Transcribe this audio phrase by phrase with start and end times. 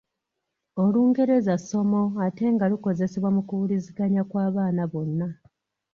[0.83, 5.27] Olungereza ssomo ate nga lukozesebwa mu kuwuliziganya kw'abaana bonna.